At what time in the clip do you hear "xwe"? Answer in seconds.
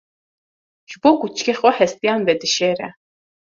1.59-1.71